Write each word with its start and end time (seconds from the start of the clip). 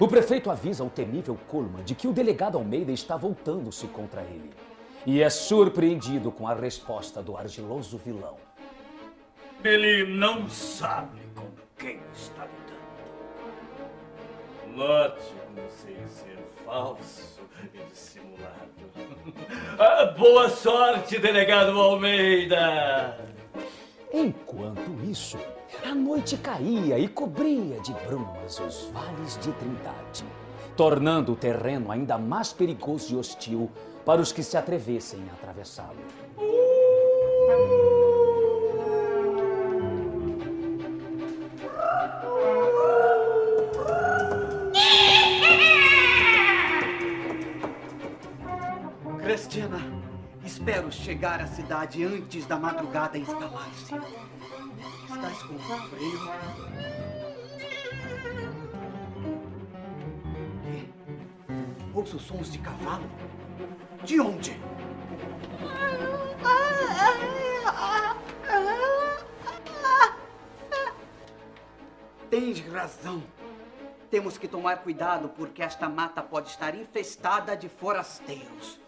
o 0.00 0.06
prefeito 0.06 0.50
avisa 0.50 0.84
o 0.84 0.90
temível 0.90 1.36
Coleman 1.48 1.82
de 1.82 1.94
que 1.94 2.06
o 2.06 2.12
delegado 2.12 2.56
Almeida 2.56 2.92
está 2.92 3.16
voltando-se 3.16 3.86
contra 3.88 4.22
ele. 4.22 4.52
E 5.04 5.22
é 5.22 5.30
surpreendido 5.30 6.30
com 6.30 6.46
a 6.46 6.54
resposta 6.54 7.22
do 7.22 7.36
argiloso 7.36 7.98
vilão. 7.98 8.36
Ele 9.64 10.04
não 10.04 10.48
sabe 10.48 11.20
com 11.34 11.46
quem 11.76 12.00
está 12.14 12.46
lidando. 12.46 12.68
Lote 14.76 15.32
como 15.56 15.68
sei 15.68 15.96
ser 16.06 16.38
falso 16.64 17.40
e 17.74 17.78
dissimulado. 17.90 18.68
Ah, 19.80 20.06
boa 20.06 20.48
sorte, 20.48 21.18
delegado 21.18 21.78
Almeida! 21.78 23.16
Enquanto 24.12 24.90
isso, 25.08 25.38
a 25.84 25.94
noite 25.94 26.36
caía 26.36 26.98
e 26.98 27.08
cobria 27.08 27.80
de 27.80 27.92
brumas 28.06 28.58
os 28.60 28.90
vales 28.92 29.38
de 29.38 29.52
Trindade, 29.52 30.24
tornando 30.76 31.32
o 31.32 31.36
terreno 31.36 31.92
ainda 31.92 32.16
mais 32.18 32.52
perigoso 32.52 33.14
e 33.14 33.16
hostil 33.16 33.70
para 34.04 34.20
os 34.20 34.32
que 34.32 34.42
se 34.42 34.56
atrevessem 34.56 35.20
a 35.30 35.34
atravessá-lo. 35.34 35.98
Cristina, 49.22 49.97
espero 50.48 50.90
chegar 50.90 51.42
à 51.42 51.46
cidade 51.46 52.02
antes 52.02 52.46
da 52.46 52.56
madrugada 52.56 53.18
instalar-se. 53.18 53.94
Estás 55.04 55.42
com 55.42 55.58
frio? 55.58 56.20
Quê? 60.62 60.88
Ouço 61.92 62.18
sons 62.18 62.50
de 62.50 62.58
cavalo? 62.60 63.04
De 64.02 64.18
onde? 64.20 64.58
Tens 72.30 72.60
razão. 72.72 73.22
Temos 74.10 74.38
que 74.38 74.48
tomar 74.48 74.78
cuidado 74.78 75.28
porque 75.28 75.62
esta 75.62 75.90
mata 75.90 76.22
pode 76.22 76.48
estar 76.48 76.74
infestada 76.74 77.54
de 77.54 77.68
forasteiros. 77.68 78.80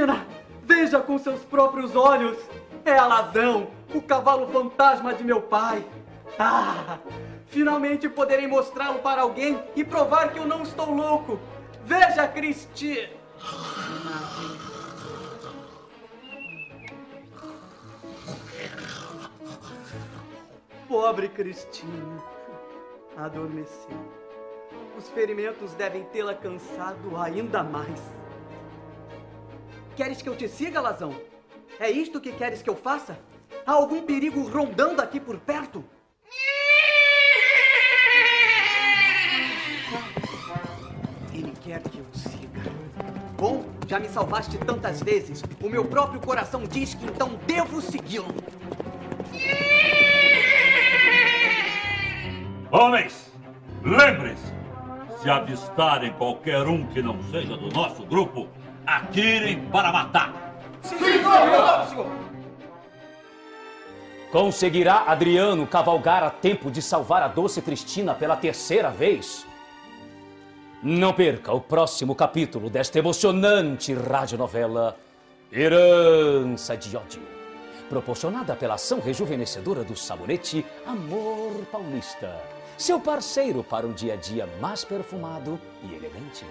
Cristina, 0.00 0.26
veja 0.62 1.00
com 1.00 1.18
seus 1.18 1.44
próprios 1.44 1.94
olhos. 1.94 2.38
É 2.84 2.96
a 2.96 3.06
Lazão, 3.06 3.68
o 3.94 4.00
cavalo 4.00 4.46
fantasma 4.48 5.12
de 5.12 5.22
meu 5.22 5.42
pai. 5.42 5.84
Ah, 6.38 6.98
finalmente 7.48 8.08
poderei 8.08 8.46
mostrá-lo 8.46 9.00
para 9.00 9.20
alguém 9.20 9.62
e 9.76 9.84
provar 9.84 10.32
que 10.32 10.38
eu 10.38 10.46
não 10.46 10.62
estou 10.62 10.90
louco. 10.90 11.38
Veja, 11.84 12.26
Cristina. 12.28 13.10
Pobre 20.88 21.28
Cristina, 21.28 22.24
adormeceu. 23.16 23.96
Os 24.96 25.08
ferimentos 25.10 25.74
devem 25.74 26.04
tê-la 26.04 26.34
cansado 26.34 27.16
ainda 27.16 27.62
mais. 27.62 28.19
Queres 30.00 30.22
que 30.22 30.30
eu 30.30 30.34
te 30.34 30.48
siga, 30.48 30.80
Lazão? 30.80 31.14
É 31.78 31.90
isto 31.90 32.22
que 32.22 32.32
queres 32.32 32.62
que 32.62 32.70
eu 32.70 32.74
faça? 32.74 33.18
Há 33.66 33.72
algum 33.72 34.00
perigo 34.00 34.40
rondando 34.48 35.02
aqui 35.02 35.20
por 35.20 35.36
perto? 35.36 35.84
Ele 41.34 41.52
quer 41.62 41.82
que 41.82 41.98
eu 41.98 42.06
siga. 42.14 42.72
Bom, 43.36 43.66
já 43.86 44.00
me 44.00 44.08
salvaste 44.08 44.56
tantas 44.56 45.02
vezes. 45.02 45.42
O 45.62 45.68
meu 45.68 45.84
próprio 45.84 46.18
coração 46.18 46.64
diz 46.64 46.94
que 46.94 47.04
então 47.04 47.38
devo 47.46 47.82
segui-lo. 47.82 48.34
Homens, 52.72 53.30
lembrem-se: 53.84 54.50
se 55.20 55.28
avistarem 55.28 56.14
qualquer 56.14 56.66
um 56.66 56.86
que 56.86 57.02
não 57.02 57.22
seja 57.24 57.54
do 57.54 57.68
nosso 57.68 58.02
grupo, 58.06 58.48
atirem 58.86 59.66
para 59.68 59.92
matar. 59.92 60.50
Conseguirá 64.30 65.04
Adriano 65.06 65.66
cavalgar 65.66 66.22
a 66.22 66.30
tempo 66.30 66.70
de 66.70 66.80
salvar 66.80 67.22
a 67.22 67.28
doce 67.28 67.60
Cristina 67.60 68.14
pela 68.14 68.36
terceira 68.36 68.90
vez? 68.90 69.46
Não 70.82 71.12
perca 71.12 71.52
o 71.52 71.60
próximo 71.60 72.14
capítulo 72.14 72.70
desta 72.70 72.98
emocionante 72.98 73.92
radionovela 73.92 74.96
Herança 75.52 76.76
de 76.76 76.96
Ódio, 76.96 77.22
proporcionada 77.88 78.54
pela 78.54 78.74
ação 78.74 79.00
rejuvenescedora 79.00 79.82
do 79.82 79.96
sabonete 79.96 80.64
Amor 80.86 81.66
Paulista, 81.72 82.40
seu 82.78 83.00
parceiro 83.00 83.64
para 83.64 83.86
um 83.86 83.92
dia 83.92 84.14
a 84.14 84.16
dia 84.16 84.48
mais 84.60 84.84
perfumado 84.84 85.60
e 85.82 85.94
elegante. 85.94 86.46